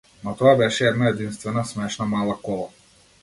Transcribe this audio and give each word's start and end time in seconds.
Но 0.27 0.31
тоа 0.37 0.53
беше 0.61 0.87
една 0.91 1.07
единствена, 1.11 1.65
смешна 1.73 2.05
мала 2.17 2.39
кола. 2.49 2.67